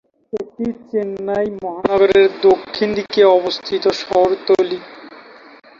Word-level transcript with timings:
একটি 0.33 0.65
চেন্নাই 0.89 1.47
মহানগরের 1.57 2.27
দক্ষিণ 2.41 2.89
দিকে 2.97 3.21
অবস্থিত 3.37 3.83
শহরতলি। 4.01 4.79